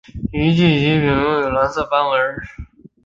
[0.33, 2.19] 尾鳍及尾柄部有蓝色斑纹。